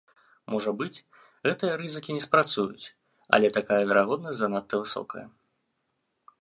Можа 0.51 0.71
быць, 0.79 1.03
гэтыя 1.47 1.73
рызыкі 1.81 2.15
не 2.15 2.23
спрацуюць, 2.27 2.87
але 3.39 3.47
такая 3.61 3.81
верагоднасць 3.93 4.39
занадта 4.43 4.83
высокая. 4.85 5.25